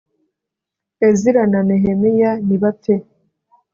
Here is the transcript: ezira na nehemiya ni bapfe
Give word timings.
ezira 1.07 1.43
na 1.51 1.59
nehemiya 1.67 2.31
ni 2.45 2.55
bapfe 2.61 2.95